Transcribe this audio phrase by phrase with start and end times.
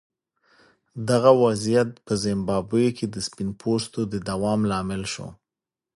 [1.09, 5.27] دغه وضعیت په زیمبابوې کې د سپین پوستو د دوام لامل شو.